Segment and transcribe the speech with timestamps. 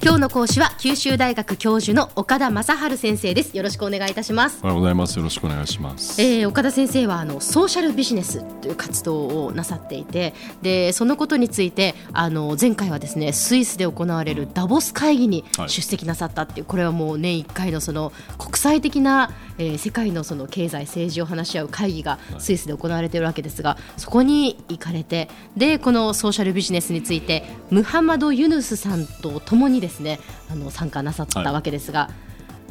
[0.00, 3.56] 今日の講師は九州大学教授の岡田正治先生です。
[3.56, 4.60] よろしくお願いいたします。
[4.62, 5.16] おはようございます。
[5.18, 15.68] よろしくお願いします、えー岡田先生はあのソーシャルビジネスという活動をなさっていてでそのことについてあの前回はですねスイスで行われるダボス会議にはい。
[15.68, 30.20] 出席なさったっていう、これはもう年1回のその国際的な、えー世界のその経済政治を話し合う会議がスイスで行われているわけですがそこに行かれてでこのソーシャルビジネスについてムハマド・ユヌスさんと共にですね。
[30.50, 32.10] あの参加なさったわけですが。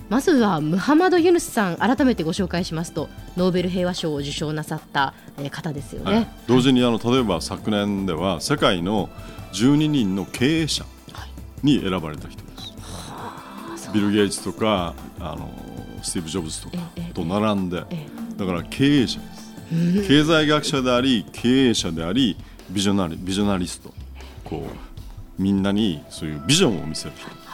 [0.10, 6.16] まずはムハマド・ユヌスさん改めてご紹介しますとノーベル平和賞を受賞なさったえー方ですよね。
[6.16, 6.28] はい。
[6.48, 9.10] 同時にあの例えば昨年では世界の
[9.52, 10.86] 12人の経営者
[11.62, 12.58] に選ばれた人で
[13.78, 15.50] す、ビル・ゲイツとかあの
[16.02, 18.06] スティーブ・ジョブズとかええと並んでえ
[18.38, 20.08] だから経営者です。
[20.08, 22.38] 経済学者であり経営者であり
[22.70, 23.94] ビジョナリビジョナリスト。
[24.46, 24.97] こう
[25.38, 27.48] みんなにそういうビジョンを見せる人。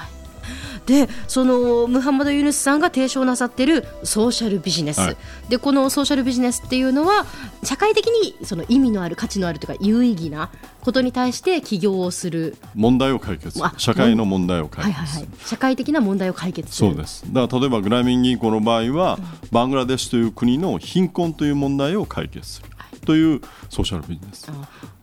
[0.86, 5.18] でそのムハマド・ユヌスさんが提唱なさっているソーシャルビジネス、はい。
[5.50, 7.26] でこのソーシャルビジネスっていうのは
[7.64, 10.50] 社会的にその意味のある価値のあるというか有意義な
[10.82, 15.28] ことに対して起業をする、問題を解決社会の問題を解はいはいはい。
[15.46, 16.90] 社会的な問題を解決する。
[16.90, 19.20] そうですだから例えばグラミン銀行の場合は、
[19.52, 22.70] バングラデシュという国の貧困という問題を解決する
[23.06, 24.52] というソーシャルビジネス。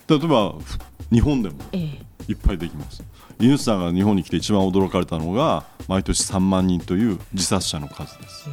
[0.08, 0.78] 例えばふ
[1.10, 1.56] 日本でも。
[1.72, 3.02] ええいっぱいできます。
[3.40, 8.48] ユヌスさんが日本に来て一番驚かれたのが毎年3万人という自殺者の数です。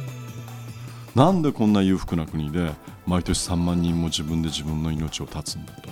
[1.14, 2.72] なんでこんな裕福な国で
[3.06, 5.90] 毎年3万人も自分で自分の命を絶つんだと。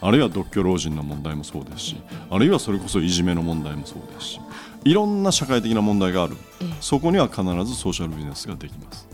[0.00, 1.96] あるいは独居老人の問題もそうですし
[2.28, 4.40] あるいはそれこそいじめの問題もそうですし
[4.84, 6.36] いろんな社会的な問題がある。
[6.80, 9.08] そこには必ずソーシャルビジネスができます。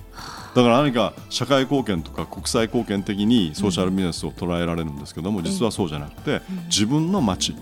[0.55, 7.55] だから何か社会貢献とか国際貢献的にソーシャルビジネスを捉えられるんですけども実はそうじゃなくて自分の街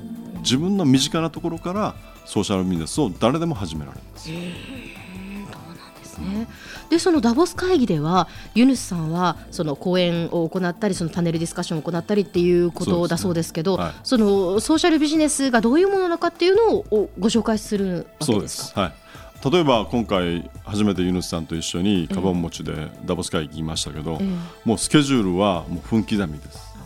[0.47, 1.95] 自分の身近なところから
[2.25, 4.31] ソーシャルビジネスを誰でも始められます。
[4.31, 6.47] ですね。
[6.89, 13.93] でそのダボス会議ではユヌスさんはその講演を行ったりそのパネルディスカッションを行ったりっていうことだそうですけどねはい。
[14.05, 18.69] そのソーシャルビジネスがどういうものなのかっていうのをご紹介するわけそうです。
[18.69, 19.51] すはい。
[19.51, 24.25] 例えば今回初めてユヌスさんと一緒にカバン持ちでダボス会議行きましたけど、え。
[24.65, 26.77] もうスケジュールはもう分刻みです。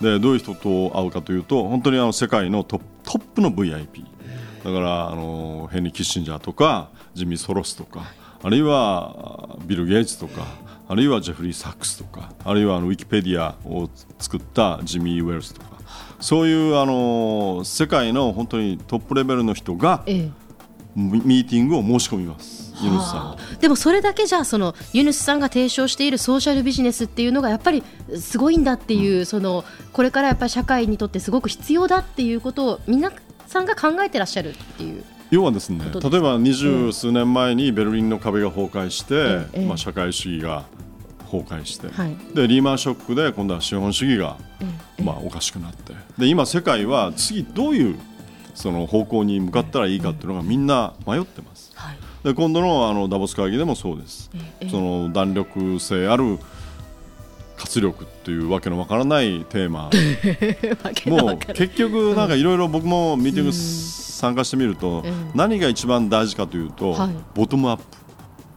[0.00, 4.06] でどういう人と会うかというと本当にあの世界のトップトップの VIP
[4.64, 8.04] だからあのヘンリー・キッシンジャーとかジミー・ソロスとか
[8.42, 10.46] あるいはビル・ゲイツとか
[10.88, 15.72] あるいはジェフリー・サックスとかあるいはあのウィキペディアを作ったジミー・ウェルスとか。
[16.20, 20.30] そういうあの世界の本当にトップレベルの人がええ。
[20.94, 27.82] ミーティングを申し込みますユヌスさんはでもそれだけじゃあそのユヌスさんが提唱しているソーシャルビジネスっていうのがやっぱり
[28.18, 33.12] すごいんだっていう、そのこれからやっぱり社会にとってすごく必要だっていうことを皆
[33.46, 35.04] さんが考えてらっしゃるっていう。
[35.30, 39.14] 要はですね例えば二十数年前にベルリンの壁が崩壊して、
[39.54, 40.64] ええまあ、社会主義が
[41.30, 44.36] 崩壊して、はいでリーマンショックで今度は資本主義が、
[45.02, 47.98] まあ、おかしくなってで今世界は次どういう
[48.54, 51.72] その方向に向かったらいいかっていうのがみんな迷ってます。
[51.74, 51.96] はい。
[52.24, 54.30] で今度のあのダボス会議でもそうです。
[54.60, 56.38] えその弾力性ある
[57.56, 59.90] 活力っていうわけのわからないテーマ。
[61.06, 65.30] もう結局なんかいろいろ僕もミーティング参加してみるとうん。
[65.34, 67.10] 何が一番大事かというとはい。
[67.34, 67.82] ボトムアップ。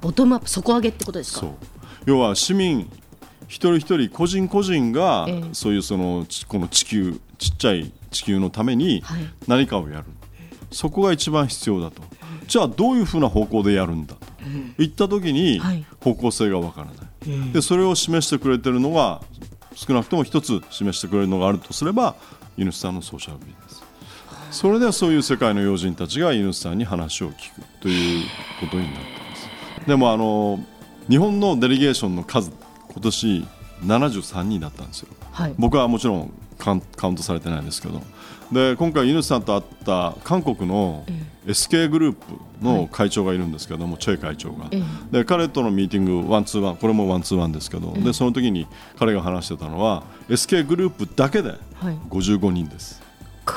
[0.01, 1.39] ボトムアップ底上げってことですか？
[1.41, 1.51] そう。
[2.05, 2.89] 要は市民
[3.47, 5.43] 一人一人個人個人がええ。
[5.53, 9.21] そういうそのちこの地球ちっちゃい地球のためにはい。
[9.47, 10.05] 何かをやる。
[10.71, 12.01] そこが一番必要だと。
[12.47, 14.25] じゃあどういうふうな方向でやるんだと。
[14.77, 15.85] 言った時にはい。
[16.01, 17.53] 方向性がわからない。
[17.53, 19.21] でそれを示してくれてるのが
[19.73, 22.15] 少なくとも一つ示してくれるのがあるとすれば
[22.55, 23.83] ユヌスさんのソーシャルビジネス。
[24.51, 28.25] それでそういう世界の要人たちがユヌスさんに話を聞くという
[28.61, 29.35] ことになっていま
[29.81, 29.87] す。
[29.87, 30.59] でもあの
[31.09, 32.51] 日本の delegation の数
[32.93, 33.45] 今年
[33.83, 35.09] 73人だったんですよ。
[35.31, 35.55] はい。
[35.57, 38.01] 僕はもちろんカウントされてないですけど。
[38.51, 41.03] で今回ユヌスさんと会った韓国の
[41.47, 42.19] SK グループ
[42.63, 44.81] の会長がいるんですけども、チェイ会長が、え
[45.11, 48.67] で彼とのミーティング one to one これも one to one ですけど、でその時に
[48.97, 51.59] 彼が話してたのは SK グループだけではい。
[52.09, 53.01] 55人です。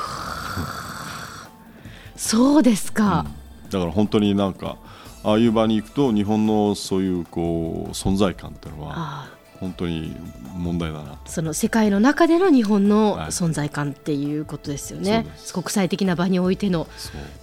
[2.15, 3.25] そうですか、
[3.69, 4.77] だから本当になんか
[5.23, 10.15] ああいう場に行くと日本のそういうこう存在感っていうのはあ本当に
[10.55, 13.27] 問題だなその世界の中での日本のはい。
[13.27, 15.53] 存在感っていうことですよね、です。
[15.53, 16.87] 国際的な場においての。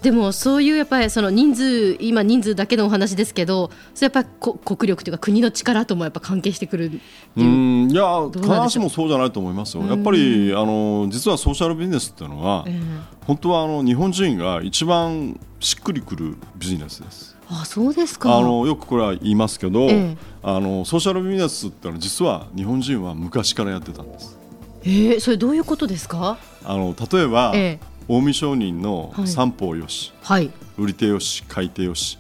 [0.02, 7.00] でもそういうやっぱりその人数今人数だけのお話ですけどそれやっぱりこ国力というか国の力ともやっぱ関係してくる
[7.36, 7.90] ういう、ん。
[7.90, 9.84] いや必ずしもそうじゃないと思いますよ。
[9.84, 12.80] やっぱりあの実はソーシャルビジネスっていうのは、え。
[13.26, 17.36] 本当はあの日本人が一番しっくりくるビジネスです。
[17.50, 18.38] あそうですか。
[18.38, 20.16] あのよくこれは言いますけど、ええ。
[20.40, 24.38] あのソーシャルビジネスってのは実は日本人は昔からやってたんです。
[24.84, 26.38] えー、それどういうことですか？
[26.64, 27.86] あの例えば、ええ。
[28.06, 29.26] 近江商人のはい。
[29.26, 30.52] 三方よし、はい。
[30.78, 32.16] 売り手よし買い手よし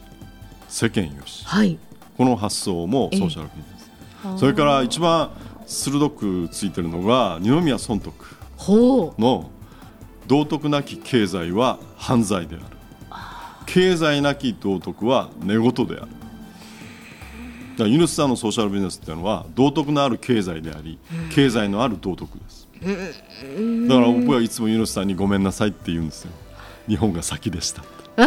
[0.68, 1.78] 世間よしはい。
[2.16, 3.70] この発想もソーシャルビジ
[4.32, 5.30] ネス、それから一番
[5.66, 8.12] 鋭くついてるのが二宮尊徳
[8.56, 9.20] ほう。
[9.20, 9.50] の
[10.26, 12.75] 道徳なき経済は犯罪である
[13.66, 15.98] 経済なき道徳は寝言である。
[16.00, 16.08] だか
[17.84, 20.98] らユヌスさんのソーシャルビジネスっていうのは道徳のある経済であり
[21.34, 22.66] 経済のある道徳です。
[23.88, 26.30] だから僕はいつもユヌスさんにごめんなさいって言うんですよ。
[26.88, 27.82] 日本が先でした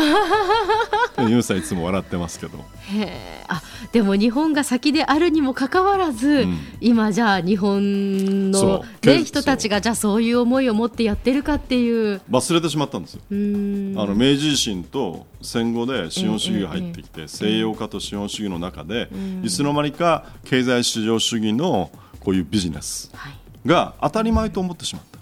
[1.27, 2.57] ユヌスさんいつも笑ってますけど。
[2.57, 6.57] へえあでも日本が先であるにもかかわらず、ん。
[6.81, 12.21] 今じゃあ日本その、ね、人たちがじゃあそういう思いを持ってやってるかっていう。
[12.29, 13.21] 忘れてしまったんですよ。
[13.29, 19.09] あの明治維新と戦後で資本主義が入ってきて西洋化と資本主義の中で
[19.43, 21.89] いつの間にか経済市場主義の
[22.19, 23.33] こういうビジネスはい。
[23.65, 25.19] が当たり前と思ってしまった。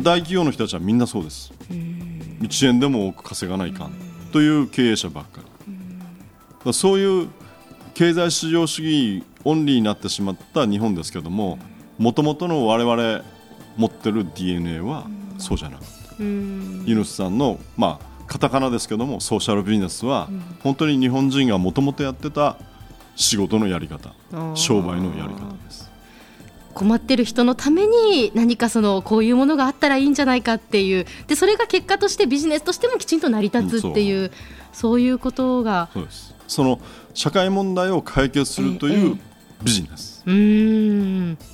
[0.00, 1.52] 大企業の人たちはみんなそうです。
[1.70, 3.92] 1円でも多く稼がないかん
[4.32, 5.72] という経営者ばっかり
[6.64, 7.28] だそういう
[7.94, 11.58] 経済市場主義オンリーになってしまった日本ですけども
[11.98, 13.24] もともとの我々
[13.76, 15.06] 持ってる DNA は
[15.38, 15.96] そうじゃなかった。
[16.22, 20.28] ユヌスさんの、まあ、カタカナですけどもソーシャルビジネスは、
[20.62, 22.56] 本当に日本人がもともとやってた
[23.16, 25.90] 仕事のやり方ー商売のやり方です。
[26.76, 31.06] 困ってる人のために何かそのこういうものがあったらいいんじゃないかっていう。
[31.26, 34.30] でそれが結果としてビジネスとしてもきちんと成り立つっていう、
[34.72, 35.00] そう。
[35.00, 35.88] いうことが。
[35.94, 36.34] そうです。
[36.46, 36.78] その
[37.14, 39.18] 社会問題を解決するとええいう
[39.62, 40.22] ビジネス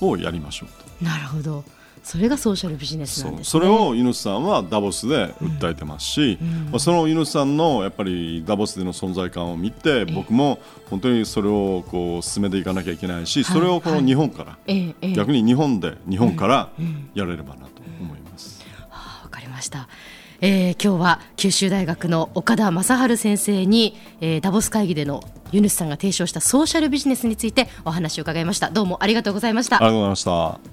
[0.01, 1.05] をやりましょうと。
[1.05, 1.63] なるほど
[2.03, 6.37] それがソーシャルビジネスそなんですねうそれをユヌスさんはダボスで訴えてますし、
[6.69, 10.59] まあ、そのユヌスさんのやっぱりダボスでの存在感を見て僕も
[10.89, 16.69] 本当にそれをこう進めていかなきゃいけないしそれをこの日本からええええ逆に日本で日本から
[17.13, 18.63] やれればなと思います。
[19.23, 19.87] わかりました。
[20.41, 25.23] えー今日は九州大学の岡田正治先生に、えーダボス会議での
[25.53, 28.69] ユヌスさんが提唱したソーシャルビジネスについてお話を伺いました。
[28.69, 29.77] どうもありがとうございました。
[29.77, 30.72] ありがとうございました。